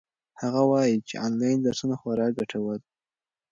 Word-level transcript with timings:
هغه 0.41 0.61
وایي 0.71 0.97
چې 1.07 1.15
آنلاین 1.25 1.57
درسونه 1.61 1.95
خورا 2.01 2.27
ګټور 2.37 2.77
دي. 2.83 2.91